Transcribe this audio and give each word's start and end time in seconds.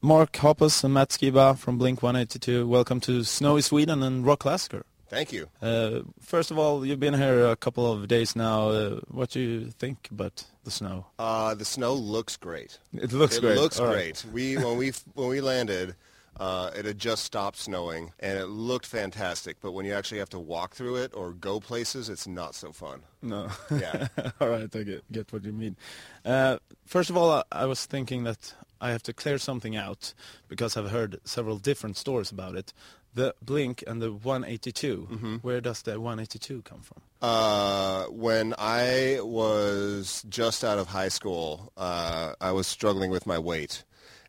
Mark 0.00 0.32
Hoppus 0.32 0.84
and 0.84 0.94
Matt 0.94 1.08
Skiba 1.08 1.58
from 1.58 1.76
Blink-182. 1.76 2.68
Welcome 2.68 3.00
to 3.00 3.24
Snowy 3.24 3.62
Sweden 3.62 4.00
and 4.04 4.24
Rockklassiker. 4.24 4.84
Thank 5.08 5.32
you. 5.32 5.48
Uh, 5.60 6.02
first 6.20 6.52
of 6.52 6.58
all, 6.58 6.86
you've 6.86 7.00
been 7.00 7.14
here 7.14 7.46
a 7.46 7.56
couple 7.56 7.90
of 7.90 8.06
days 8.06 8.36
now. 8.36 8.68
Uh, 8.68 9.00
what 9.08 9.30
do 9.30 9.40
you 9.40 9.70
think 9.70 10.06
about 10.12 10.44
the 10.62 10.70
snow? 10.70 11.06
Uh, 11.18 11.54
the 11.54 11.64
snow 11.64 11.94
looks 11.94 12.36
great. 12.36 12.78
It 12.94 13.12
looks 13.12 13.38
it 13.38 13.40
great. 13.40 13.56
It 13.56 13.60
looks 13.60 13.80
All 13.80 13.86
right. 13.86 13.94
great. 13.94 14.24
We 14.32 14.56
when 14.56 14.76
we 14.76 14.92
when 15.14 15.28
we 15.28 15.40
landed, 15.40 15.96
uh, 16.38 16.70
it 16.76 16.84
had 16.84 16.98
just 16.98 17.24
stopped 17.24 17.56
snowing 17.56 18.12
and 18.20 18.38
it 18.38 18.46
looked 18.46 18.86
fantastic. 18.86 19.56
But 19.60 19.72
when 19.72 19.84
you 19.84 19.94
actually 19.94 20.18
have 20.18 20.28
to 20.30 20.38
walk 20.38 20.74
through 20.74 20.96
it 20.96 21.12
or 21.14 21.32
go 21.32 21.58
places, 21.58 22.08
it's 22.08 22.28
not 22.28 22.54
so 22.54 22.70
fun. 22.70 23.00
No. 23.22 23.48
Yeah. 23.70 24.08
all 24.40 24.48
right, 24.48 24.74
I 24.76 24.82
get, 24.84 25.10
get 25.10 25.32
what 25.32 25.42
you 25.42 25.52
mean. 25.52 25.76
Uh, 26.24 26.58
first 26.86 27.10
of 27.10 27.16
all, 27.16 27.32
I, 27.32 27.42
I 27.50 27.66
was 27.66 27.84
thinking 27.86 28.24
that 28.24 28.54
I 28.80 28.90
have 28.90 29.02
to 29.04 29.12
clear 29.12 29.38
something 29.38 29.76
out 29.76 30.14
because 30.48 30.76
I've 30.76 30.90
heard 30.90 31.20
several 31.24 31.58
different 31.58 31.96
stories 31.96 32.30
about 32.30 32.54
it. 32.56 32.72
The 33.14 33.34
Blink 33.42 33.82
and 33.86 34.00
the 34.00 34.12
182. 34.12 35.08
Mm-hmm. 35.10 35.36
Where 35.36 35.60
does 35.60 35.82
the 35.82 36.00
182 36.00 36.62
come 36.62 36.80
from? 36.80 37.02
Uh, 37.20 38.04
when 38.04 38.54
I 38.58 39.18
was 39.22 40.24
just 40.28 40.62
out 40.62 40.78
of 40.78 40.88
high 40.88 41.08
school, 41.08 41.72
uh, 41.76 42.34
I 42.40 42.52
was 42.52 42.66
struggling 42.66 43.10
with 43.10 43.26
my 43.26 43.38
weight, 43.38 43.82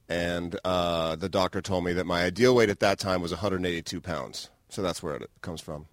and 0.08 0.60
uh, 0.66 1.16
the 1.16 1.30
doctor 1.30 1.62
told 1.62 1.84
me 1.84 1.94
that 1.94 2.06
my 2.06 2.24
ideal 2.24 2.56
weight 2.56 2.70
at 2.70 2.80
that 2.80 2.98
time 2.98 3.22
was 3.22 3.32
182 3.32 4.02
pounds. 4.02 4.50
So 4.70 4.82
that's 4.82 5.04
where 5.04 5.16
it 5.16 5.30
comes 5.42 5.62
from. 5.62 5.88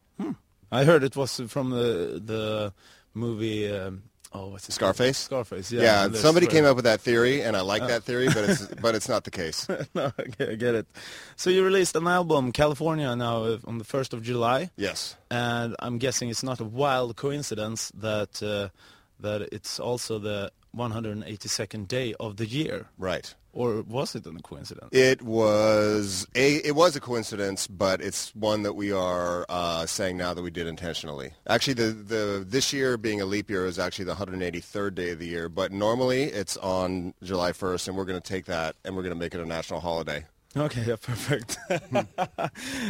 I 0.70 0.84
heard 0.84 1.04
it 1.04 1.16
was 1.16 1.40
from 1.48 1.70
the 1.70 2.20
the 2.22 2.72
movie. 3.14 3.70
Um, 3.70 4.04
oh, 4.36 4.48
what's 4.48 4.68
it? 4.68 4.72
Scarface? 4.72 5.18
Scarface. 5.18 5.72
Yeah. 5.72 5.82
Yeah, 5.82 6.12
somebody 6.12 6.46
came 6.46 6.64
up 6.64 6.76
with 6.76 6.84
that 6.84 7.00
theory, 7.00 7.42
and 7.42 7.56
I 7.56 7.62
like 7.62 7.86
that 7.88 8.02
theory, 8.04 8.26
but 8.26 8.44
it's 8.48 8.66
but 8.84 8.94
it's 8.94 9.08
not 9.08 9.24
the 9.24 9.30
case. 9.30 9.66
no, 9.94 10.12
I 10.18 10.54
get, 10.54 10.74
it. 10.74 10.86
So 11.36 11.50
you 11.50 11.64
released 11.64 11.96
an 11.96 12.06
album, 12.06 12.52
California, 12.52 13.14
now 13.16 13.44
uh, 13.44 13.58
on 13.66 13.78
the 13.78 13.84
first 13.84 14.12
of 14.14 14.22
July, 14.22 14.70
Yes. 14.76 15.16
and 15.30 15.74
I'm 15.78 15.98
guessing 15.98 16.28
it's 16.30 16.42
not 16.42 16.60
a 16.60 16.64
wild 16.64 17.16
coincidence 17.16 17.90
that 17.94 18.42
uh, 18.42 18.68
that 19.20 19.42
it's 19.52 19.78
also 19.80 20.18
the 20.18 20.50
182nd 20.76 21.88
day 21.88 22.14
of 22.20 22.36
the 22.36 22.46
year, 22.46 22.86
Right. 22.98 23.34
or 23.52 23.82
was 23.82 24.14
it 24.14 24.26
a 24.26 24.30
coincidence? 24.42 24.88
It 24.92 25.22
was 25.22 26.26
a 26.34 26.56
it 26.56 26.74
was 26.74 26.96
a 26.96 27.00
coincidence, 27.00 27.66
but 27.66 28.00
it's 28.02 28.34
one 28.34 28.62
that 28.64 28.74
we 28.74 28.92
are 28.92 29.46
uh, 29.48 29.86
saying 29.86 30.18
now 30.18 30.34
that 30.34 30.42
we 30.42 30.50
did 30.50 30.66
intentionally. 30.66 31.30
Actually, 31.48 31.74
the 31.74 31.90
the 31.92 32.44
this 32.46 32.72
year 32.72 32.96
being 32.98 33.20
a 33.20 33.24
leap 33.24 33.48
year 33.48 33.64
is 33.66 33.78
actually 33.78 34.04
the 34.04 34.14
183rd 34.14 34.94
day 34.94 35.10
of 35.12 35.18
the 35.18 35.26
year, 35.26 35.48
but 35.48 35.72
normally 35.72 36.24
it's 36.24 36.56
on 36.58 37.14
July 37.22 37.52
1st, 37.52 37.88
and 37.88 37.96
we're 37.96 38.04
going 38.04 38.20
to 38.20 38.28
take 38.28 38.44
that 38.46 38.76
and 38.84 38.94
we're 38.94 39.02
going 39.02 39.14
to 39.14 39.18
make 39.18 39.34
it 39.34 39.40
a 39.40 39.46
national 39.46 39.80
holiday. 39.80 40.24
Okay, 40.56 40.84
yeah, 40.86 40.96
perfect. 41.00 41.58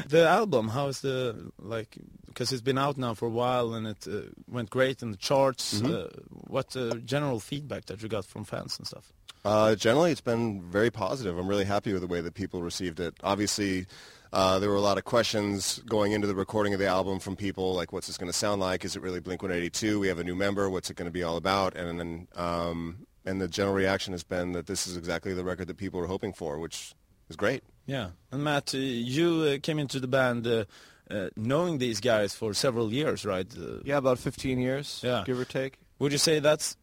the 0.09 0.27
album, 0.29 0.69
how 0.69 0.87
is 0.89 1.01
the 1.01 1.51
like? 1.59 1.99
Because 2.27 2.53
it's 2.53 2.63
been 2.63 2.79
out 2.79 2.97
now 2.97 3.15
for 3.15 3.27
a 3.27 3.31
while 3.31 3.75
and 3.75 3.87
it 3.87 4.07
uh, 4.07 4.31
went 4.47 4.71
great 4.71 5.03
in 5.03 5.11
the 5.11 5.17
charts. 5.17 5.83
Uh, 5.83 6.09
what 6.31 6.77
uh, 6.77 6.97
general 7.05 7.41
feedback 7.41 7.87
that 7.87 8.03
you 8.03 8.09
got 8.09 8.25
from 8.25 8.45
fans 8.45 8.79
and 8.79 8.87
stuff? 8.87 9.13
Uh, 9.45 9.75
generally, 9.75 10.11
it's 10.11 10.21
been 10.21 10.61
very 10.63 10.91
positive. 10.91 11.39
I'm 11.39 11.49
really 11.49 11.65
happy 11.65 11.93
with 11.93 12.03
the 12.03 12.09
way 12.09 12.21
that 12.21 12.35
people 12.35 12.63
received 12.63 13.01
it. 13.01 13.15
Obviously, 13.23 13.87
uh, 14.33 14.59
there 14.59 14.69
were 14.69 14.77
a 14.77 14.81
lot 14.81 14.99
of 14.99 15.05
questions 15.05 15.81
going 15.87 16.13
into 16.13 16.27
the 16.27 16.35
recording 16.35 16.75
of 16.75 16.81
the 16.81 16.87
album 16.87 17.21
from 17.21 17.37
people, 17.37 17.73
like, 17.75 17.93
what's 17.93 18.07
this 18.09 18.19
going 18.19 18.31
to 18.31 18.37
sound 18.37 18.61
like? 18.61 18.85
Is 18.85 18.97
it 18.97 19.03
really 19.03 19.21
Blink-182? 19.21 20.01
We 20.01 20.09
have 20.09 20.19
a 20.19 20.25
new 20.25 20.35
member. 20.35 20.69
What's 20.69 20.91
it 20.91 20.97
going 20.97 21.07
to 21.07 21.13
be 21.13 21.23
all 21.23 21.37
about? 21.37 21.77
And 21.77 21.99
then, 21.99 22.29
um, 22.35 23.07
and 23.25 23.41
the 23.41 23.49
general 23.49 23.75
reaction 23.75 24.13
has 24.13 24.25
been 24.25 24.53
that 24.53 24.67
this 24.67 24.87
is 24.87 24.97
exactly 24.97 25.33
the 25.33 25.45
record 25.45 25.69
that 25.69 25.77
people 25.77 26.01
were 26.01 26.07
hoping 26.09 26.33
for, 26.33 26.59
which 26.59 26.93
is 27.29 27.37
great. 27.37 27.63
Yeah, 27.87 28.11
and 28.33 28.43
Matt, 28.43 28.75
uh, 28.75 28.79
you 28.79 29.43
uh, 29.43 29.59
came 29.63 29.79
into 29.79 30.01
the 30.01 30.09
band 30.09 30.47
uh, 30.47 30.65
uh, 31.11 31.29
knowing 31.37 31.79
these 31.79 32.01
guys 32.01 32.35
for 32.35 32.53
several 32.55 32.93
years, 32.93 33.25
right? 33.25 33.47
Uh, 33.57 33.79
Yeah, 33.85 33.99
about 33.99 34.19
15 34.19 34.59
years, 34.59 35.01
Yeah. 35.05 35.23
give 35.27 35.39
or 35.39 35.45
take. 35.45 35.79
Would 36.01 36.13
you 36.13 36.19
say 36.19 36.41
that's 36.41 36.77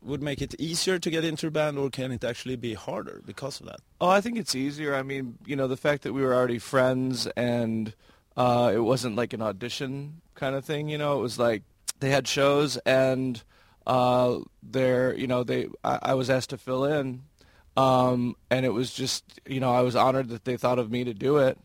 would 0.00 0.22
make 0.22 0.40
it 0.40 0.54
easier 0.60 0.98
to 0.98 1.10
get 1.10 1.24
into 1.24 1.48
a 1.48 1.50
band, 1.50 1.76
or 1.78 1.90
can 1.90 2.12
it 2.12 2.22
actually 2.24 2.54
be 2.56 2.74
harder 2.74 3.20
because 3.26 3.60
of 3.60 3.66
that? 3.66 3.80
Oh, 4.00 4.08
I 4.08 4.20
think 4.20 4.38
it's 4.38 4.54
easier. 4.54 4.94
I 4.94 5.02
mean, 5.02 5.38
you 5.44 5.56
know, 5.56 5.66
the 5.66 5.76
fact 5.76 6.02
that 6.04 6.12
we 6.12 6.22
were 6.22 6.32
already 6.34 6.58
friends 6.60 7.26
and 7.36 7.92
uh, 8.36 8.70
it 8.72 8.78
wasn't 8.78 9.16
like 9.16 9.32
an 9.32 9.42
audition 9.42 10.20
kind 10.36 10.54
of 10.54 10.64
thing. 10.64 10.88
You 10.88 10.98
know, 10.98 11.18
it 11.18 11.22
was 11.22 11.36
like 11.38 11.62
they 11.98 12.10
had 12.10 12.28
shows 12.28 12.76
and 12.86 13.42
uh, 13.88 14.38
they're, 14.62 15.14
you 15.16 15.26
know, 15.26 15.42
they 15.44 15.66
I, 15.82 15.98
I 16.02 16.14
was 16.14 16.30
asked 16.30 16.50
to 16.50 16.58
fill 16.58 16.84
in, 16.84 17.22
um, 17.78 18.34
and 18.50 18.66
it 18.66 18.70
was 18.70 18.92
just, 18.92 19.40
you 19.46 19.60
know, 19.60 19.72
I 19.72 19.82
was 19.82 19.94
honored 19.94 20.30
that 20.30 20.44
they 20.44 20.56
thought 20.56 20.80
of 20.80 20.90
me 20.90 21.04
to 21.04 21.14
do 21.14 21.36
it. 21.36 21.58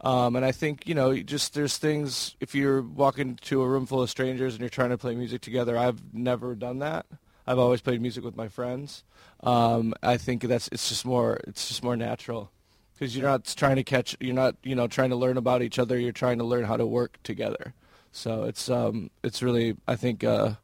Um, 0.00 0.34
and 0.34 0.44
I 0.44 0.50
think, 0.50 0.88
you 0.88 0.94
know, 0.94 1.16
just 1.16 1.54
there's 1.54 1.76
things, 1.76 2.34
if 2.40 2.56
you're 2.56 2.82
walking 2.82 3.36
to 3.42 3.62
a 3.62 3.68
room 3.68 3.86
full 3.86 4.02
of 4.02 4.10
strangers 4.10 4.54
and 4.54 4.60
you're 4.60 4.68
trying 4.68 4.90
to 4.90 4.98
play 4.98 5.14
music 5.14 5.42
together, 5.42 5.78
I've 5.78 6.12
never 6.12 6.56
done 6.56 6.80
that. 6.80 7.06
I've 7.46 7.58
always 7.58 7.80
played 7.80 8.00
music 8.02 8.24
with 8.24 8.34
my 8.34 8.48
friends. 8.48 9.04
Um, 9.44 9.94
I 10.02 10.16
think 10.16 10.42
that's 10.42 10.68
it's 10.72 10.88
just 10.88 11.04
more 11.04 11.40
it's 11.46 11.68
just 11.68 11.84
more 11.84 11.96
natural 11.96 12.50
because 12.92 13.16
you're 13.16 13.26
not 13.26 13.44
trying 13.56 13.76
to 13.76 13.84
catch 13.84 14.14
you're 14.20 14.34
not 14.34 14.56
you 14.62 14.74
know 14.74 14.86
trying 14.86 15.10
to 15.10 15.16
learn 15.16 15.36
about 15.36 15.62
each 15.62 15.78
other. 15.78 15.98
You're 15.98 16.12
trying 16.12 16.38
to 16.38 16.44
learn 16.44 16.64
how 16.64 16.76
to 16.76 16.86
work 16.86 17.18
together. 17.22 17.74
So 18.12 18.44
it's 18.44 18.68
um 18.68 19.10
it's 19.22 19.42
really 19.42 19.76
I 19.86 19.96
think 19.96 20.24
uh, 20.24 20.54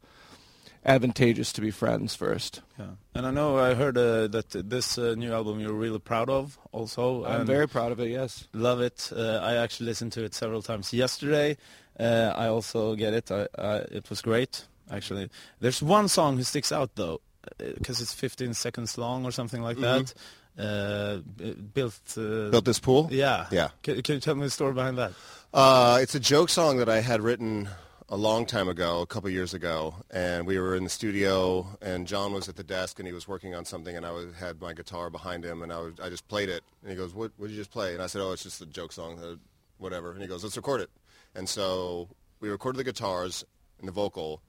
advantageous 0.86 1.52
to 1.52 1.60
be 1.60 1.70
friends 1.70 2.14
first. 2.14 2.62
Yeah, 2.78 2.86
and 3.14 3.26
I 3.26 3.30
know 3.30 3.58
I 3.58 3.74
heard 3.74 3.98
uh, 3.98 4.28
that 4.28 4.50
this 4.50 4.96
uh, 4.96 5.14
new 5.16 5.32
album 5.32 5.60
you're 5.60 5.72
really 5.72 5.98
proud 5.98 6.30
of, 6.30 6.58
also. 6.72 7.24
I'm 7.24 7.44
very 7.46 7.68
proud 7.68 7.92
of 7.92 8.00
it. 8.00 8.08
Yes. 8.08 8.46
love 8.54 8.80
it. 8.80 9.10
Uh, 9.14 9.40
I 9.42 9.56
actually 9.56 9.86
listened 9.86 10.12
to 10.12 10.24
it 10.24 10.34
several 10.34 10.62
times 10.62 10.92
yesterday. 10.92 11.56
Uh, 11.98 12.32
I 12.36 12.46
also 12.48 12.94
get 12.94 13.12
it. 13.14 13.30
I, 13.30 13.48
I, 13.58 13.74
it 13.90 14.08
was 14.10 14.22
great, 14.22 14.66
actually. 14.90 15.28
There's 15.60 15.82
one 15.82 16.08
song 16.08 16.36
who 16.36 16.42
sticks 16.44 16.70
out 16.72 16.90
though, 16.94 17.20
because 17.58 18.00
it's 18.00 18.14
15 18.14 18.54
seconds 18.54 18.96
long 18.96 19.24
or 19.24 19.32
something 19.32 19.62
like 19.62 19.78
that. 19.78 20.14
Uh, 20.58 21.18
b- 21.36 21.52
built. 21.52 22.00
Uh, 22.16 22.48
Built 22.50 22.64
this 22.64 22.78
pool? 22.80 23.08
Yeah. 23.10 23.46
Yeah. 23.50 23.68
Can, 23.82 24.00
can 24.02 24.14
you 24.14 24.20
tell 24.20 24.34
me 24.34 24.44
the 24.44 24.50
story 24.50 24.72
behind 24.72 24.96
that? 24.96 25.12
Uh, 25.52 25.98
it's 26.00 26.14
a 26.14 26.20
joke 26.20 26.48
song 26.48 26.78
that 26.78 26.88
I 26.88 27.00
had 27.00 27.20
written 27.20 27.68
a 28.08 28.16
long 28.16 28.46
time 28.46 28.68
ago, 28.68 29.00
a 29.00 29.06
couple 29.06 29.28
years 29.30 29.52
ago, 29.52 29.94
and 30.10 30.46
we 30.46 30.60
were 30.60 30.76
in 30.76 30.84
the 30.84 30.90
studio, 30.90 31.66
and 31.82 32.06
John 32.06 32.32
was 32.32 32.48
at 32.48 32.54
the 32.54 32.62
desk, 32.62 33.00
and 33.00 33.06
he 33.06 33.12
was 33.12 33.26
working 33.26 33.54
on 33.54 33.64
something, 33.64 33.96
and 33.96 34.06
I 34.06 34.12
was, 34.12 34.32
had 34.34 34.60
my 34.60 34.72
guitar 34.72 35.10
behind 35.10 35.44
him, 35.44 35.62
and 35.62 35.72
I, 35.72 35.80
was, 35.80 35.94
I 36.00 36.08
just 36.08 36.28
played 36.28 36.48
it, 36.48 36.62
and 36.82 36.90
he 36.90 36.96
goes, 36.96 37.14
"What? 37.14 37.36
Did 37.40 37.50
you 37.50 37.56
just 37.56 37.72
play?" 37.72 37.94
And 37.94 38.02
I 38.02 38.06
said, 38.06 38.22
"Oh, 38.22 38.30
it's 38.32 38.44
just 38.44 38.60
a 38.60 38.66
joke 38.66 38.92
song, 38.92 39.18
uh, 39.18 39.36
whatever." 39.78 40.12
And 40.12 40.22
he 40.22 40.28
goes, 40.28 40.44
"Let's 40.44 40.56
record 40.56 40.80
it." 40.82 40.90
And 41.34 41.48
so 41.48 42.08
we 42.40 42.48
recorded 42.48 42.78
the 42.78 42.84
guitars 42.84 43.44
and 43.80 43.88
the 43.88 43.92
vocal 43.92 44.40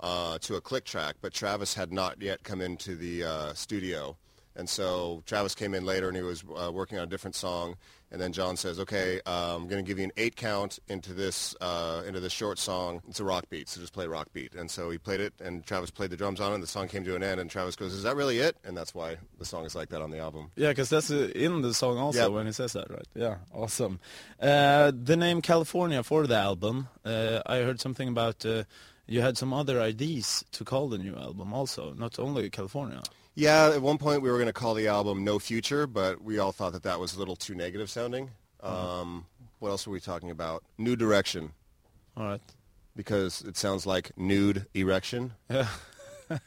uh, 0.00 0.38
to 0.38 0.56
a 0.56 0.60
click 0.60 0.84
track, 0.84 1.16
but 1.20 1.34
Travis 1.34 1.74
had 1.74 1.92
not 1.92 2.20
yet 2.22 2.42
come 2.44 2.62
into 2.62 2.96
the 2.96 3.24
uh, 3.24 3.52
studio. 3.52 4.16
And 4.56 4.68
so 4.68 5.22
Travis 5.26 5.54
came 5.54 5.74
in 5.74 5.84
later 5.84 6.08
and 6.08 6.16
he 6.16 6.22
was 6.22 6.44
uh, 6.56 6.70
working 6.72 6.98
on 6.98 7.04
a 7.04 7.06
different 7.06 7.34
song. 7.34 7.76
And 8.10 8.20
then 8.20 8.34
John 8.34 8.58
says, 8.58 8.78
okay, 8.78 9.20
uh, 9.24 9.56
I'm 9.56 9.66
going 9.68 9.82
to 9.82 9.88
give 9.88 9.96
you 9.98 10.04
an 10.04 10.12
eight 10.18 10.36
count 10.36 10.78
into 10.88 11.14
this, 11.14 11.56
uh, 11.62 12.02
into 12.06 12.20
this 12.20 12.30
short 12.32 12.58
song. 12.58 13.00
It's 13.08 13.20
a 13.20 13.24
rock 13.24 13.44
beat, 13.48 13.70
so 13.70 13.80
just 13.80 13.94
play 13.94 14.06
rock 14.06 14.28
beat. 14.34 14.54
And 14.54 14.70
so 14.70 14.90
he 14.90 14.98
played 14.98 15.20
it 15.20 15.32
and 15.42 15.64
Travis 15.64 15.90
played 15.90 16.10
the 16.10 16.16
drums 16.18 16.38
on 16.38 16.52
it 16.52 16.56
and 16.56 16.62
the 16.62 16.66
song 16.66 16.88
came 16.88 17.04
to 17.04 17.16
an 17.16 17.22
end 17.22 17.40
and 17.40 17.48
Travis 17.50 17.74
goes, 17.74 17.94
is 17.94 18.02
that 18.02 18.14
really 18.14 18.38
it? 18.38 18.58
And 18.64 18.76
that's 18.76 18.94
why 18.94 19.16
the 19.38 19.46
song 19.46 19.64
is 19.64 19.74
like 19.74 19.88
that 19.88 20.02
on 20.02 20.10
the 20.10 20.18
album. 20.18 20.50
Yeah, 20.56 20.68
because 20.68 20.90
that's 20.90 21.10
uh, 21.10 21.30
in 21.34 21.62
the 21.62 21.72
song 21.72 21.96
also 21.96 22.18
Yeah. 22.20 22.26
when 22.26 22.44
he 22.44 22.52
says 22.52 22.74
that, 22.74 22.90
right? 22.90 23.06
Yeah, 23.14 23.36
awesome. 23.54 23.98
Uh, 24.38 24.92
the 24.94 25.16
name 25.16 25.40
California 25.40 26.02
for 26.02 26.26
the 26.26 26.36
album, 26.36 26.88
uh, 27.06 27.40
I 27.46 27.58
heard 27.60 27.80
something 27.80 28.08
about 28.08 28.44
uh, 28.44 28.64
you 29.06 29.22
had 29.22 29.38
some 29.38 29.54
other 29.54 29.80
ideas 29.80 30.44
to 30.52 30.64
call 30.64 30.90
the 30.90 30.98
new 30.98 31.16
album 31.16 31.54
also, 31.54 31.94
not 31.94 32.18
only 32.18 32.50
California. 32.50 33.00
Yeah, 33.34 33.70
at 33.74 33.80
one 33.80 33.98
point 33.98 34.20
we 34.22 34.30
were 34.30 34.36
going 34.36 34.46
to 34.48 34.52
call 34.52 34.74
the 34.74 34.88
album 34.88 35.24
No 35.24 35.38
Future, 35.38 35.86
but 35.86 36.22
we 36.22 36.38
all 36.38 36.52
thought 36.52 36.72
that 36.72 36.82
that 36.82 37.00
was 37.00 37.14
a 37.14 37.18
little 37.18 37.36
too 37.36 37.54
negative 37.54 37.88
sounding. 37.90 38.30
Um, 38.62 39.26
what 39.58 39.70
else 39.70 39.86
were 39.86 39.92
we 39.92 40.00
talking 40.00 40.30
about? 40.30 40.62
New 40.78 40.96
Direction, 40.96 41.52
All 42.16 42.24
right. 42.26 42.40
because 42.94 43.40
it 43.42 43.56
sounds 43.56 43.86
like 43.86 44.12
nude 44.18 44.66
erection. 44.74 45.32
Yeah. 45.50 45.68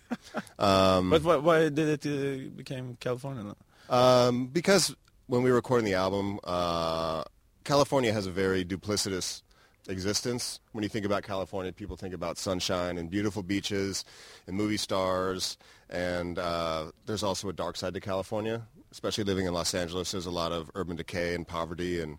Um, 0.57 1.11
but 1.11 1.21
why, 1.23 1.35
why 1.37 1.69
did 1.69 2.03
it 2.03 2.05
uh, 2.07 2.49
became 2.55 2.97
California? 2.99 3.55
Um, 3.87 4.47
because 4.47 4.95
when 5.27 5.43
we 5.43 5.49
were 5.51 5.57
recording 5.57 5.85
the 5.85 5.93
album, 5.93 6.39
uh, 6.43 7.23
California 7.63 8.11
has 8.11 8.25
a 8.25 8.31
very 8.31 8.65
duplicitous 8.65 9.43
existence. 9.87 10.59
When 10.71 10.83
you 10.83 10.89
think 10.89 11.05
about 11.05 11.23
California, 11.23 11.71
people 11.71 11.95
think 11.95 12.13
about 12.13 12.37
sunshine 12.37 12.97
and 12.97 13.09
beautiful 13.09 13.43
beaches 13.43 14.05
and 14.47 14.55
movie 14.55 14.77
stars. 14.77 15.57
And 15.89 16.39
uh, 16.39 16.91
there's 17.05 17.23
also 17.23 17.49
a 17.49 17.53
dark 17.53 17.77
side 17.77 17.93
to 17.93 17.99
California, 17.99 18.61
especially 18.91 19.23
living 19.23 19.45
in 19.45 19.53
Los 19.53 19.73
Angeles. 19.73 20.11
There's 20.11 20.25
a 20.25 20.31
lot 20.31 20.51
of 20.51 20.69
urban 20.75 20.95
decay 20.95 21.35
and 21.35 21.47
poverty. 21.47 22.01
And 22.01 22.17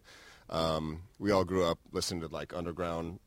um, 0.51 1.03
we 1.19 1.31
all 1.31 1.45
grew 1.45 1.65
up 1.65 1.79
listening 1.93 2.21
to 2.21 2.29
like 2.29 2.55
underground 2.55 3.19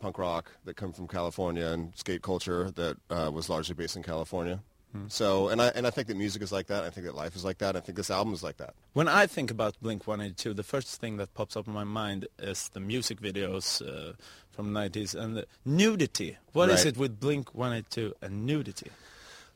punk 0.00 0.18
rock 0.18 0.50
that 0.64 0.76
come 0.76 0.92
from 0.92 1.06
California 1.06 1.66
and 1.66 1.92
skate 1.94 2.22
culture 2.22 2.70
that 2.72 2.96
uh, 3.10 3.30
was 3.32 3.48
largely 3.48 3.74
based 3.74 3.96
in 3.96 4.02
California. 4.02 4.60
So, 5.08 5.48
and 5.48 5.62
I 5.62 5.68
and 5.68 5.86
I 5.86 5.90
think 5.90 6.08
that 6.08 6.16
music 6.18 6.42
is 6.42 6.52
like 6.52 6.66
that. 6.66 6.84
I 6.84 6.90
think 6.90 7.06
that 7.06 7.14
life 7.14 7.34
is 7.34 7.44
like 7.44 7.58
that. 7.58 7.76
I 7.76 7.80
think 7.80 7.96
this 7.96 8.10
album 8.10 8.34
is 8.34 8.42
like 8.42 8.58
that. 8.58 8.74
When 8.92 9.08
I 9.08 9.26
think 9.26 9.50
about 9.50 9.74
Blink 9.80 10.06
182, 10.06 10.52
the 10.52 10.62
first 10.62 11.00
thing 11.00 11.16
that 11.16 11.32
pops 11.32 11.56
up 11.56 11.66
in 11.66 11.72
my 11.72 11.84
mind 11.84 12.26
is 12.38 12.68
the 12.74 12.80
music 12.80 13.18
videos 13.20 13.80
uh, 13.80 14.12
from 14.50 14.74
the 14.74 14.80
90s 14.80 15.14
and 15.14 15.36
the 15.36 15.46
nudity. 15.64 16.36
What 16.52 16.68
is 16.68 16.84
Right. 16.84 16.94
it 16.94 16.98
with 16.98 17.18
Blink 17.20 17.54
182 17.54 18.14
and 18.20 18.44
nudity? 18.44 18.90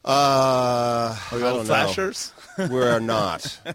Uh, 0.04 1.16
are 1.32 1.38
don't 1.38 1.58
all 1.58 1.64
flashers? 1.64 2.32
we 2.58 2.80
are 2.82 3.00
not. 3.00 3.58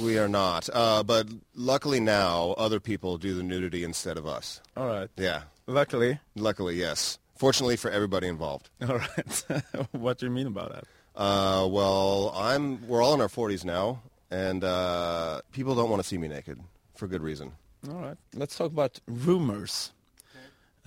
We 0.00 0.18
are 0.18 0.26
not. 0.28 0.68
Uh, 0.72 1.04
but 1.04 1.28
luckily 1.54 2.00
now, 2.00 2.50
other 2.58 2.80
people 2.80 3.16
do 3.16 3.32
the 3.34 3.44
nudity 3.44 3.84
instead 3.84 4.16
of 4.18 4.26
us. 4.26 4.60
all 4.76 4.88
right. 4.88 5.08
Yeah. 5.16 5.42
Luckily. 5.68 6.18
Luckily, 6.34 6.74
yes. 6.74 7.20
Fortunately 7.44 7.76
for 7.76 7.90
everybody 7.90 8.26
involved. 8.26 8.70
All 8.88 8.96
right. 8.96 9.44
what 9.92 10.16
do 10.16 10.24
you 10.24 10.32
mean 10.32 10.46
about 10.46 10.72
that? 10.72 10.84
Uh, 11.14 11.68
well, 11.70 12.32
I'm. 12.34 12.88
We're 12.88 13.02
all 13.02 13.12
in 13.12 13.20
our 13.20 13.28
40s 13.28 13.66
now, 13.66 14.00
and 14.30 14.64
uh, 14.64 15.42
people 15.52 15.74
don't 15.74 15.90
want 15.90 16.02
to 16.02 16.08
see 16.08 16.16
me 16.16 16.26
naked 16.26 16.58
for 16.96 17.06
good 17.06 17.20
reason. 17.20 17.52
All 17.86 17.96
right. 17.96 18.16
Let's 18.32 18.56
talk 18.56 18.68
about 18.68 18.98
rumors. 19.06 19.92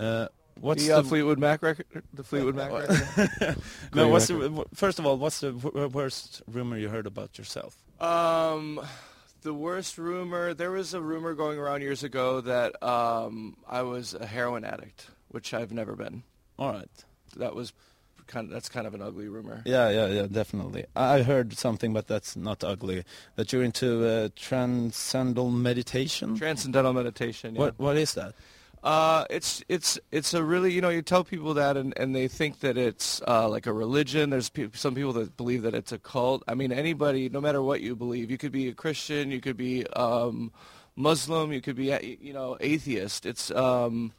Uh, 0.00 0.26
what's 0.58 0.84
the, 0.84 0.94
uh, 0.94 1.02
the 1.02 1.08
Fleetwood 1.08 1.38
Mac 1.38 1.62
record? 1.62 1.86
The 2.12 2.24
Fleetwood 2.24 2.56
Mac 2.56 2.72
record? 2.72 3.56
no? 3.94 4.08
What's 4.08 4.28
record. 4.28 4.56
the, 4.56 4.64
first 4.74 4.98
of 4.98 5.06
all? 5.06 5.16
What's 5.16 5.38
the 5.38 5.52
w- 5.52 5.86
worst 5.86 6.42
rumor 6.48 6.76
you 6.76 6.88
heard 6.88 7.06
about 7.06 7.38
yourself? 7.38 7.76
Um, 8.00 8.80
the 9.42 9.54
worst 9.54 9.96
rumor. 9.96 10.54
There 10.54 10.72
was 10.72 10.92
a 10.92 11.00
rumor 11.00 11.34
going 11.34 11.56
around 11.56 11.82
years 11.82 12.02
ago 12.02 12.40
that 12.40 12.82
um, 12.82 13.56
I 13.68 13.82
was 13.82 14.12
a 14.14 14.26
heroin 14.26 14.64
addict, 14.64 15.06
which 15.28 15.54
I've 15.54 15.70
never 15.70 15.94
been. 15.94 16.24
All 16.58 16.72
right. 16.72 16.88
That 17.36 17.54
was 17.54 17.72
kind 18.26 18.46
of 18.46 18.52
that's 18.52 18.68
kind 18.68 18.86
of 18.86 18.94
an 18.94 19.02
ugly 19.02 19.28
rumor. 19.28 19.62
Yeah, 19.64 19.90
yeah, 19.90 20.06
yeah, 20.06 20.26
definitely. 20.30 20.84
I 20.94 21.22
heard 21.22 21.56
something, 21.56 21.92
but 21.92 22.06
that's 22.06 22.36
not 22.36 22.62
ugly. 22.62 23.04
That 23.36 23.52
you're 23.52 23.62
into 23.62 24.06
uh, 24.06 24.28
transcendental 24.36 25.50
meditation. 25.50 26.36
Transcendental 26.36 26.92
meditation. 26.92 27.54
Yeah. 27.54 27.60
What 27.60 27.78
What 27.78 27.96
is 27.96 28.14
that? 28.14 28.34
Uh, 28.82 29.24
it's 29.28 29.64
it's 29.68 29.98
it's 30.12 30.34
a 30.34 30.42
really 30.42 30.72
you 30.72 30.80
know 30.80 30.88
you 30.88 31.02
tell 31.02 31.24
people 31.24 31.54
that 31.54 31.76
and, 31.76 31.92
and 31.98 32.14
they 32.14 32.28
think 32.28 32.60
that 32.60 32.76
it's 32.76 33.20
uh, 33.26 33.48
like 33.48 33.66
a 33.66 33.72
religion. 33.72 34.30
There's 34.30 34.48
pe- 34.48 34.68
some 34.72 34.94
people 34.94 35.12
that 35.14 35.36
believe 35.36 35.62
that 35.62 35.74
it's 35.74 35.90
a 35.90 35.98
cult. 35.98 36.44
I 36.46 36.54
mean 36.54 36.70
anybody, 36.70 37.28
no 37.28 37.40
matter 37.40 37.60
what 37.60 37.80
you 37.80 37.96
believe, 37.96 38.30
you 38.30 38.38
could 38.38 38.52
be 38.52 38.68
a 38.68 38.74
Christian, 38.74 39.32
you 39.32 39.40
could 39.40 39.56
be 39.56 39.84
um, 39.88 40.52
Muslim, 40.94 41.52
you 41.52 41.60
could 41.60 41.74
be 41.74 42.18
you 42.20 42.32
know 42.32 42.56
atheist. 42.60 43.26
It's 43.26 43.50
um, 43.50 44.12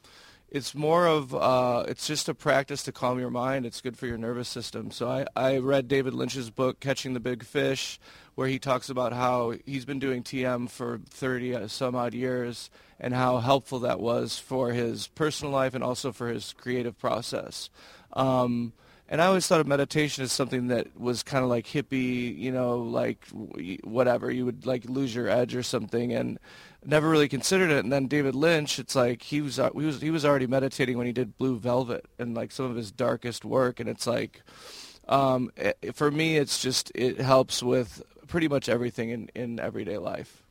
it's 0.50 0.74
more 0.74 1.06
of 1.06 1.34
uh, 1.34 1.84
it's 1.86 2.06
just 2.06 2.28
a 2.28 2.34
practice 2.34 2.82
to 2.84 2.92
calm 2.92 3.20
your 3.20 3.30
mind. 3.30 3.64
It's 3.64 3.80
good 3.80 3.96
for 3.96 4.06
your 4.06 4.18
nervous 4.18 4.48
system. 4.48 4.90
So 4.90 5.08
I, 5.08 5.26
I 5.36 5.58
read 5.58 5.86
David 5.86 6.12
Lynch's 6.12 6.50
book 6.50 6.80
Catching 6.80 7.14
the 7.14 7.20
Big 7.20 7.44
Fish, 7.44 8.00
where 8.34 8.48
he 8.48 8.58
talks 8.58 8.90
about 8.90 9.12
how 9.12 9.54
he's 9.64 9.84
been 9.84 10.00
doing 10.00 10.22
TM 10.22 10.68
for 10.68 11.00
30 11.08 11.68
some 11.68 11.94
odd 11.94 12.14
years 12.14 12.68
and 12.98 13.14
how 13.14 13.38
helpful 13.38 13.78
that 13.80 14.00
was 14.00 14.38
for 14.38 14.72
his 14.72 15.06
personal 15.06 15.52
life 15.52 15.74
and 15.74 15.84
also 15.84 16.12
for 16.12 16.28
his 16.28 16.52
creative 16.54 16.98
process. 16.98 17.70
Um, 18.12 18.72
and 19.10 19.20
I 19.20 19.26
always 19.26 19.44
thought 19.48 19.58
of 19.60 19.66
meditation 19.66 20.22
as 20.22 20.30
something 20.30 20.68
that 20.68 20.98
was 20.98 21.24
kind 21.24 21.42
of 21.42 21.50
like 21.50 21.66
hippie, 21.66 22.38
you 22.38 22.52
know, 22.52 22.78
like 22.78 23.26
whatever. 23.82 24.30
You 24.30 24.44
would 24.44 24.66
like 24.66 24.84
lose 24.84 25.12
your 25.12 25.28
edge 25.28 25.56
or 25.56 25.64
something, 25.64 26.12
and 26.12 26.38
never 26.84 27.10
really 27.10 27.28
considered 27.28 27.72
it. 27.72 27.82
And 27.82 27.92
then 27.92 28.06
David 28.06 28.36
Lynch, 28.36 28.78
it's 28.78 28.94
like 28.94 29.22
he 29.22 29.40
was 29.40 29.58
uh, 29.58 29.70
he 29.72 29.84
was 29.84 30.00
he 30.00 30.12
was 30.12 30.24
already 30.24 30.46
meditating 30.46 30.96
when 30.96 31.08
he 31.08 31.12
did 31.12 31.36
Blue 31.36 31.58
Velvet 31.58 32.06
and 32.20 32.36
like 32.36 32.52
some 32.52 32.66
of 32.66 32.76
his 32.76 32.92
darkest 32.92 33.44
work. 33.44 33.80
And 33.80 33.88
it's 33.88 34.06
like, 34.06 34.42
um, 35.08 35.50
i 35.58 35.74
for 35.92 36.12
me, 36.12 36.36
it's 36.36 36.62
just 36.62 36.92
it 36.94 37.20
helps 37.20 37.64
with 37.64 38.04
pretty 38.28 38.46
much 38.46 38.68
everything 38.68 39.10
in 39.10 39.28
in 39.34 39.58
everyday 39.58 39.98
life. 39.98 40.44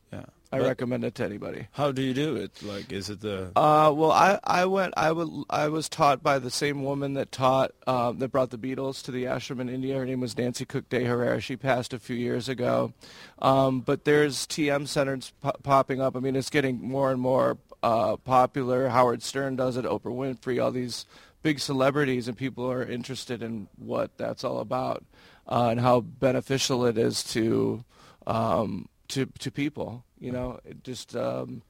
I 0.51 0.57
But 0.57 0.67
recommend 0.67 1.03
it 1.03 1.13
to 1.15 1.25
anybody. 1.25 1.67
How 1.73 1.91
do 1.91 2.01
you 2.01 2.13
do 2.13 2.35
it? 2.35 2.63
Like, 2.63 2.91
is 2.91 3.11
it 3.11 3.21
the? 3.21 3.51
Uh, 3.55 3.93
well, 3.95 4.11
I, 4.11 4.39
I 4.43 4.65
went 4.65 4.95
I 4.97 5.11
would 5.11 5.29
I 5.49 5.67
was 5.67 5.87
taught 5.87 6.23
by 6.23 6.39
the 6.39 6.49
same 6.49 6.83
woman 6.83 7.13
that 7.13 7.31
taught 7.31 7.71
um, 7.85 8.17
that 8.17 8.29
brought 8.29 8.49
the 8.49 8.57
Beatles 8.57 9.03
to 9.03 9.11
the 9.11 9.25
ashram 9.25 9.59
in 9.59 9.69
India. 9.69 9.95
Her 9.95 10.05
name 10.05 10.21
was 10.21 10.35
Nancy 10.35 10.65
Cooke 10.65 10.89
De 10.89 11.03
Herrera. 11.03 11.39
She 11.39 11.55
passed 11.55 11.93
a 11.93 11.99
few 11.99 12.15
years 12.15 12.49
ago, 12.49 12.93
um, 13.39 13.81
but 13.81 14.05
there's 14.05 14.47
TM 14.47 14.87
centers 14.87 15.33
po- 15.39 15.53
popping 15.61 16.01
up. 16.01 16.15
I 16.15 16.19
mean, 16.19 16.35
it's 16.35 16.49
getting 16.49 16.81
more 16.81 17.11
and 17.11 17.21
more 17.21 17.59
uh, 17.83 18.17
popular. 18.17 18.89
Howard 18.89 19.21
Stern 19.21 19.55
does 19.55 19.77
it. 19.77 19.85
Oprah 19.85 20.05
Winfrey. 20.05 20.63
All 20.63 20.71
these 20.71 21.05
big 21.43 21.59
celebrities 21.59 22.27
and 22.27 22.35
people 22.35 22.71
are 22.71 22.83
interested 22.83 23.43
in 23.43 23.67
what 23.77 24.17
that's 24.17 24.43
all 24.43 24.59
about 24.59 25.03
uh, 25.47 25.67
and 25.69 25.79
how 25.79 26.01
beneficial 26.01 26.85
it 26.85 26.97
is 26.97 27.23
to 27.23 27.83
um, 28.27 28.89
to 29.09 29.27
to 29.39 29.51
people. 29.51 30.03
You 30.19 30.31
know, 30.31 30.59
just. 30.83 31.15
Um, 31.15 31.61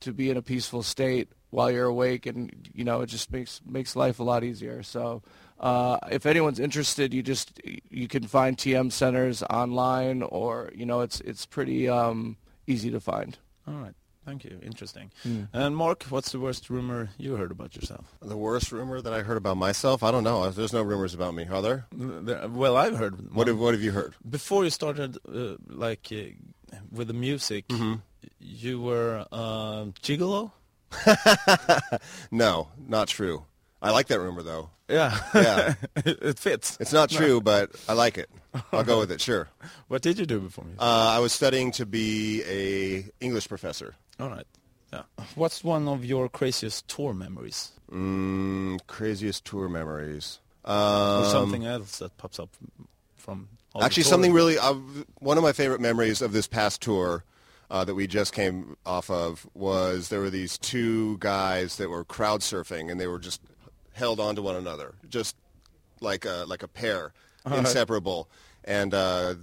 to 0.00 0.12
be 0.12 0.28
in 0.28 0.36
a 0.36 0.42
peaceful 0.42 0.82
state 0.82 1.28
while 1.48 1.70
you're 1.70 1.86
awake 1.86 2.26
and 2.26 2.68
you 2.74 2.84
know 2.84 3.00
it 3.00 3.06
just 3.06 3.32
makes 3.32 3.62
makes 3.66 3.96
life 3.96 4.20
a 4.20 4.22
lot 4.22 4.44
easier 4.44 4.82
so 4.82 5.22
uh, 5.58 5.96
if 6.10 6.26
anyone's 6.26 6.60
interested 6.60 7.14
you 7.14 7.22
just 7.22 7.58
you 7.90 8.06
can 8.06 8.22
find 8.26 8.58
tm 8.58 8.92
centers 8.92 9.42
online 9.44 10.22
or 10.22 10.70
you 10.74 10.84
know 10.84 11.00
it's 11.00 11.22
it's 11.22 11.46
pretty 11.46 11.88
um, 11.88 12.36
easy 12.66 12.90
to 12.90 13.00
find 13.00 13.38
All 13.66 13.72
right. 13.74 13.94
Thank 14.26 14.42
you. 14.44 14.58
Interesting. 14.60 15.12
Hmm. 15.22 15.44
And 15.52 15.76
Mark, 15.76 16.02
what's 16.10 16.32
the 16.32 16.40
worst 16.40 16.68
rumor 16.68 17.10
you 17.16 17.36
heard 17.36 17.52
about 17.52 17.76
yourself? 17.76 18.06
The 18.20 18.36
worst 18.36 18.72
rumor 18.72 19.00
that 19.00 19.12
I 19.12 19.22
heard 19.22 19.36
about 19.36 19.56
myself? 19.56 20.02
I 20.02 20.10
don't 20.10 20.24
know. 20.24 20.50
There's 20.50 20.72
no 20.72 20.82
rumors 20.82 21.14
about 21.14 21.32
me, 21.32 21.46
are 21.48 21.62
there? 21.62 21.86
There- 21.92 22.48
Well, 22.48 22.76
I've 22.76 22.96
heard. 22.96 23.32
What 23.32 23.46
have, 23.46 23.56
what 23.56 23.72
have 23.74 23.84
you 23.84 23.92
heard? 23.92 24.16
Before 24.28 24.64
you 24.64 24.70
started, 24.70 25.16
uh, 25.32 25.54
like, 25.68 26.08
uh, 26.10 26.34
with 26.92 27.08
the 27.08 27.14
music, 27.14 27.68
Mm-hmm. 27.68 27.94
you 28.40 28.80
were 28.80 29.26
uh, 29.32 29.84
gigolo. 30.02 30.52
No, 32.30 32.68
not 32.88 33.08
true. 33.08 33.44
I 33.82 33.90
like 33.90 34.06
that 34.08 34.20
rumor 34.20 34.42
though. 34.42 34.70
Yeah. 34.88 35.18
Yeah. 35.34 35.74
it 35.96 36.38
fits. 36.38 36.76
It's 36.80 36.92
not 36.92 37.10
true, 37.10 37.40
but 37.40 37.70
I 37.88 37.92
like 37.92 38.18
it. 38.18 38.30
I'll 38.72 38.84
go 38.84 38.98
with 39.00 39.10
it. 39.10 39.20
Sure. 39.20 39.48
What 39.88 40.02
did 40.02 40.18
you 40.18 40.26
do 40.26 40.40
before 40.40 40.64
music? 40.64 40.80
Uh, 40.82 41.16
I 41.16 41.18
was 41.20 41.32
studying 41.32 41.70
to 41.72 41.86
be 41.86 42.42
a 42.48 43.04
English 43.20 43.48
professor. 43.48 43.94
All 44.18 44.28
right. 44.28 44.46
Yeah. 44.92 45.02
What's 45.34 45.62
one 45.64 45.88
of 45.88 46.04
your 46.04 46.28
craziest 46.28 46.88
tour 46.88 47.12
memories, 47.14 47.72
Mm, 47.92 48.78
craziest 48.86 49.44
tour 49.44 49.68
memories. 49.68 50.40
or 50.64 50.72
Um, 50.72 51.24
something 51.30 51.64
else 51.66 51.98
that 51.98 52.16
pops 52.16 52.38
up 52.40 52.48
from? 53.26 53.48
all 53.74 53.84
Actually, 53.84 54.04
something 54.04 54.32
really. 54.32 54.58
Uh, 54.58 54.74
one 55.18 55.36
of 55.36 55.42
my 55.42 55.52
favorite 55.52 55.80
memories 55.80 56.22
of 56.22 56.32
this 56.32 56.46
past 56.46 56.80
tour 56.80 57.24
uh, 57.70 57.84
that 57.84 57.94
we 57.94 58.06
just 58.06 58.32
came 58.32 58.76
off 58.86 59.10
of 59.10 59.46
was 59.54 60.08
there 60.08 60.20
were 60.20 60.30
these 60.30 60.56
two 60.56 61.18
guys 61.18 61.76
that 61.76 61.90
were 61.90 62.04
crowd 62.04 62.40
surfing 62.40 62.90
and 62.90 62.98
they 63.00 63.06
were 63.06 63.18
just 63.18 63.42
held 63.92 64.20
onto 64.20 64.40
one 64.40 64.56
another, 64.56 64.94
just 65.08 65.36
like 66.00 66.24
a 66.24 66.44
like 66.46 66.62
a 66.62 66.68
pair, 66.68 67.12
inseparable. 67.44 68.30
And 68.64 68.94
uh, 68.94 69.34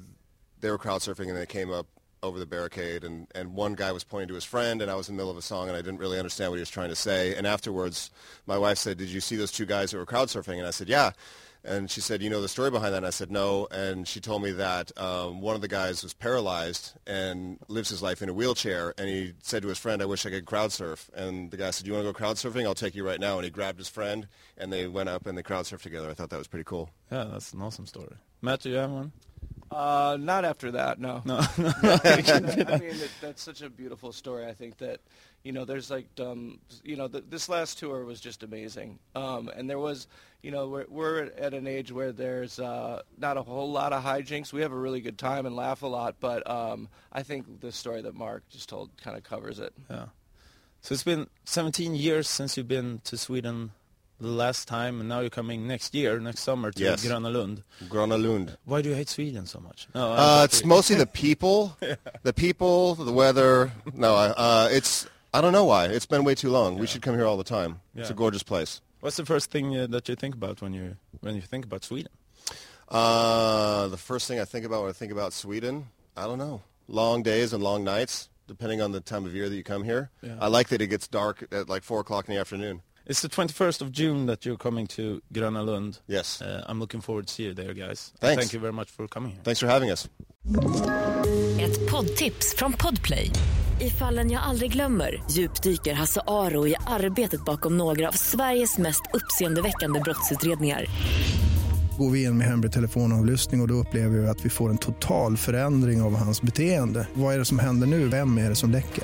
they 0.62 0.72
were 0.72 0.78
crowd 0.78 1.02
surfing 1.02 1.28
and 1.28 1.38
they 1.38 1.46
came 1.46 1.72
up 1.72 1.88
over 2.24 2.40
the 2.40 2.46
barricade 2.46 3.04
and, 3.04 3.28
and 3.36 3.54
one 3.54 3.74
guy 3.74 3.92
was 3.92 4.06
pointing 4.06 4.30
to 4.30 4.34
his 4.34 4.46
friend 4.46 4.82
and 4.82 4.90
I 4.90 4.96
was 4.96 5.10
in 5.10 5.16
the 5.16 5.18
middle 5.18 5.32
of 5.32 5.38
a 5.38 5.42
song 5.42 5.68
and 5.68 5.76
I 5.76 5.82
didn't 5.82 6.00
really 6.00 6.18
understand 6.18 6.52
what 6.52 6.56
he 6.56 6.62
was 6.62 6.70
trying 6.70 6.90
to 6.90 6.96
say. 6.96 7.36
And 7.36 7.46
afterwards, 7.46 8.12
my 8.48 8.58
wife 8.58 8.78
said, 8.78 8.98
did 8.98 9.10
you 9.10 9.20
see 9.20 9.36
those 9.36 9.52
two 9.52 9.66
guys 9.66 9.92
that 9.92 9.98
were 9.98 10.06
crowd 10.06 10.30
surfing? 10.30 10.58
And 10.58 10.66
I 10.66 10.72
said, 10.72 10.88
yeah. 10.88 11.12
And 11.66 11.90
she 11.90 12.02
said, 12.02 12.22
you 12.22 12.30
know 12.30 12.42
the 12.42 12.50
story 12.50 12.72
behind 12.72 12.94
that? 12.94 12.98
And 12.98 13.06
I 13.06 13.12
said, 13.12 13.32
no. 13.32 13.68
And 13.72 14.08
she 14.08 14.20
told 14.20 14.44
me 14.44 14.52
that 14.52 14.92
um, 15.00 15.40
one 15.40 15.56
of 15.56 15.62
the 15.62 15.68
guys 15.68 16.04
was 16.04 16.14
paralyzed 16.14 16.94
and 17.08 17.58
lives 17.70 17.90
his 17.90 18.02
life 18.02 18.22
in 18.22 18.28
a 18.28 18.34
wheelchair. 18.34 18.94
And 18.98 19.08
he 19.08 19.34
said 19.42 19.62
to 19.62 19.70
his 19.70 19.78
friend, 19.78 20.02
I 20.02 20.06
wish 20.06 20.26
I 20.26 20.30
could 20.30 20.46
crowd 20.46 20.74
surf. 20.74 21.10
And 21.16 21.52
the 21.52 21.58
guy 21.58 21.72
said, 21.72 21.88
you 21.88 21.94
want 21.94 22.04
to 22.06 22.12
go 22.12 22.14
crowd 22.14 22.36
surfing? 22.36 22.66
I'll 22.66 22.74
take 22.74 22.96
you 22.96 23.06
right 23.06 23.20
now. 23.20 23.36
And 23.36 23.46
he 23.46 23.50
grabbed 23.50 23.78
his 23.78 23.88
friend 23.88 24.28
and 24.58 24.74
they 24.74 24.88
went 24.88 25.08
up 25.08 25.26
and 25.26 25.38
they 25.38 25.44
crowd 25.44 25.66
surfed 25.66 25.84
together. 25.84 26.10
I 26.10 26.14
thought 26.14 26.30
that 26.32 26.38
was 26.38 26.48
pretty 26.48 26.66
cool. 26.66 26.90
Yeah, 27.10 27.26
that's 27.32 27.54
an 27.54 27.62
awesome 27.62 27.86
story. 27.86 28.16
Matt, 28.42 28.62
do 28.62 28.70
you 28.70 28.76
have 28.76 28.92
one? 28.92 29.14
Uh, 29.74 30.18
not 30.20 30.46
after 30.46 30.72
that 30.72 31.00
no 31.00 31.22
No. 31.26 31.38
I 31.58 32.78
mean, 32.80 32.96
it, 32.96 33.12
that's 33.22 33.42
such 33.42 33.62
a 33.62 33.70
beautiful 33.70 34.12
story. 34.12 34.46
I 34.46 34.54
think 34.54 34.78
that, 34.78 35.02
you 35.44 35.52
know, 35.52 35.66
there's 35.66 35.90
like, 35.90 36.08
um, 36.20 36.60
you 36.84 36.96
know, 36.96 37.08
th- 37.08 37.26
this 37.30 37.50
last 37.50 37.80
tour 37.80 38.06
was 38.06 38.20
just 38.20 38.44
amazing. 38.44 39.00
Um, 39.16 39.50
and 39.56 39.70
there 39.70 39.80
was, 39.80 40.08
you 40.42 40.52
know, 40.52 40.68
we're, 40.68 40.86
we're 40.90 41.24
at 41.38 41.54
an 41.54 41.68
age 41.68 41.92
where 41.92 42.12
there's 42.12 42.60
uh, 42.60 43.02
not 43.18 43.38
a 43.38 43.42
whole 43.42 43.72
lot 43.72 43.94
of 43.94 44.04
hijinks. 44.04 44.54
We 44.54 44.62
have 44.62 44.72
a 44.72 44.78
really 44.78 45.02
good 45.02 45.18
time 45.18 45.46
and 45.46 45.56
laugh 45.56 45.82
a 45.82 45.88
lot. 45.88 46.16
But 46.20 46.50
um, 46.50 46.90
I 47.12 47.24
think 47.24 47.62
the 47.62 47.72
story 47.72 48.02
that 48.02 48.16
Mark 48.16 48.44
just 48.50 48.70
told 48.70 48.92
kind 49.02 49.18
of 49.18 49.24
covers 49.24 49.60
it. 49.60 49.74
Yeah. 49.90 50.06
So 50.82 50.94
it's 50.94 51.04
been 51.04 51.28
17 51.46 51.96
years 51.96 52.28
since 52.30 52.58
you've 52.58 52.68
been 52.68 53.00
to 53.06 53.18
Sweden 53.18 53.72
the 54.24 54.30
last 54.30 54.68
time, 54.68 55.00
and 55.00 55.08
now 55.10 55.20
you're 55.20 55.30
coming 55.30 55.68
next 55.68 55.94
year, 55.94 56.20
next 56.20 56.42
summer 56.42 56.72
to 56.72 56.82
Yes. 56.84 57.06
Gröna 57.06 57.32
Lund. 57.32 57.64
Gröna 57.90 58.18
Lund. 58.22 58.58
Why 58.66 58.82
do 58.82 58.90
you 58.90 58.96
hate 58.96 59.10
Sweden 59.10 59.46
so 59.46 59.60
much? 59.60 59.88
No, 59.94 60.14
Uh, 60.14 60.42
it's 60.46 60.64
mostly 60.66 60.96
the 60.96 61.06
people, 61.06 61.78
the 62.24 62.34
people, 62.34 62.96
the 62.96 63.12
weather. 63.14 63.72
No, 63.94 64.16
I- 64.16 64.30
uh, 64.46 64.68
it's 64.72 65.08
I 65.36 65.42
don't 65.42 65.52
know 65.54 65.66
why. 65.66 65.86
It's 65.86 66.06
been 66.06 66.24
way 66.24 66.36
too 66.36 66.50
long. 66.52 66.78
We 66.78 66.86
should 66.88 67.02
come 67.02 67.16
here 67.16 67.26
all 67.26 67.38
the 67.38 67.44
time. 67.60 67.82
It's 67.96 68.10
a 68.12 68.14
gorgeous 68.14 68.44
place. 68.44 68.82
What's 69.02 69.18
the 69.18 69.26
first 69.26 69.50
thing 69.52 69.76
uh, 69.76 69.88
that 69.88 70.08
you 70.08 70.16
think 70.16 70.36
about 70.36 70.62
when 70.62 70.74
you 70.74 70.96
when 71.22 71.36
you 71.36 71.42
think 71.42 71.66
about 71.66 71.84
Sweden? 71.84 72.12
Uh, 72.90 73.88
the 73.88 73.98
first 73.98 74.28
thing 74.28 74.40
I 74.40 74.46
think 74.46 74.66
about 74.66 74.82
when 74.82 74.90
I 74.90 74.94
think 74.94 75.12
about 75.12 75.34
Sweden, 75.34 75.88
I 76.16 76.24
don't 76.26 76.38
know. 76.38 76.62
Long 76.88 77.24
days 77.24 77.54
and 77.54 77.64
long 77.64 77.84
nights, 77.84 78.30
depending 78.48 78.82
on 78.82 78.92
the 78.92 79.00
time 79.02 79.26
of 79.26 79.34
year 79.34 79.50
that 79.50 79.56
you 79.56 79.64
come 79.64 79.84
here. 79.84 80.12
Yeah. 80.22 80.36
I 80.40 80.48
like 80.48 80.68
that 80.70 80.82
it 80.82 80.88
gets 80.88 81.08
dark 81.08 81.48
at 81.52 81.68
like 81.70 81.84
4 81.84 82.02
o'clock 82.02 82.28
in 82.28 82.36
the 82.36 82.40
afternoon. 82.40 82.82
It's 83.06 83.22
the 83.22 83.28
21st 83.28 83.82
of 83.82 83.92
June 83.92 84.28
that 84.28 84.46
you're 84.46 84.58
coming 84.58 84.88
to 84.88 85.22
Gröna 85.34 85.66
Lund. 85.66 86.00
Yes. 86.08 86.42
Uh, 86.42 86.64
I'm 86.70 86.80
looking 86.80 87.02
forward 87.02 87.28
to 87.28 87.34
see 87.34 87.44
you 87.44 87.54
there, 87.54 87.74
guys. 87.74 88.14
Thanks. 88.22 88.40
Thank 88.40 88.54
you 88.54 88.62
very 88.62 88.72
much 88.72 88.92
for 88.92 89.08
coming 89.08 89.32
here. 89.32 89.42
Thanks 89.44 89.60
for 89.60 89.68
having 89.68 89.92
us. 89.92 90.08
Ett 91.60 91.92
poddtips 91.92 92.56
från 92.58 92.74
Podplay. 92.74 93.30
I 93.82 93.90
fallen 93.90 94.32
jag 94.32 94.44
aldrig 94.44 94.72
glömmer 94.74 95.24
djupdyker 95.32 95.94
Hasse 95.94 96.22
Aro 96.28 96.68
i 96.68 96.76
arbetet 96.88 97.46
bakom 97.46 97.78
några 97.78 98.08
av 98.08 98.12
Sveriges 98.12 98.78
mest 98.78 99.02
uppseendeväckande 99.14 100.00
brottsutredningar. 100.00 100.86
Går 101.98 102.10
vi 102.10 102.24
in 102.24 102.38
med 102.38 102.48
hemlig 102.48 102.72
telefonavlyssning 102.72 103.62
och, 103.62 103.66
och 103.66 103.68
då 103.68 103.74
upplever 103.74 104.20
vi 104.20 104.28
att 104.28 104.46
vi 104.46 104.50
får 104.50 104.70
en 104.70 104.78
total 104.78 105.38
förändring 105.38 106.02
av 106.02 106.16
hans 106.16 106.42
beteende. 106.42 107.08
Vad 107.14 107.34
är 107.34 107.40
det 107.40 107.46
som 107.46 107.60
händer 107.60 107.88
nu? 107.88 108.08
Vem 108.08 108.38
är 108.38 108.50
det 108.50 108.56
som 108.56 108.72
läcker? 108.72 109.04